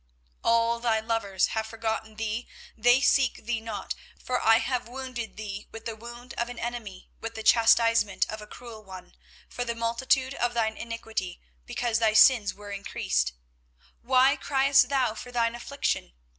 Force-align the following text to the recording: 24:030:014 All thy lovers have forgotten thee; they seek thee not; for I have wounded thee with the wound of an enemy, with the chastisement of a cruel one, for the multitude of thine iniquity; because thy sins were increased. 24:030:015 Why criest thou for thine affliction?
24:030:014 0.41 0.41
All 0.51 0.79
thy 0.79 0.99
lovers 0.99 1.45
have 1.49 1.67
forgotten 1.67 2.15
thee; 2.15 2.47
they 2.75 2.99
seek 3.01 3.45
thee 3.45 3.61
not; 3.61 3.93
for 4.19 4.41
I 4.41 4.57
have 4.57 4.87
wounded 4.87 5.37
thee 5.37 5.67
with 5.71 5.85
the 5.85 5.95
wound 5.95 6.33
of 6.39 6.49
an 6.49 6.57
enemy, 6.57 7.11
with 7.19 7.35
the 7.35 7.43
chastisement 7.43 8.27
of 8.27 8.41
a 8.41 8.47
cruel 8.47 8.83
one, 8.83 9.13
for 9.47 9.63
the 9.63 9.75
multitude 9.75 10.33
of 10.33 10.55
thine 10.55 10.75
iniquity; 10.75 11.39
because 11.67 11.99
thy 11.99 12.13
sins 12.13 12.55
were 12.55 12.71
increased. 12.71 13.33
24:030:015 13.99 14.07
Why 14.07 14.35
criest 14.37 14.89
thou 14.89 15.13
for 15.13 15.31
thine 15.31 15.53
affliction? 15.53 16.13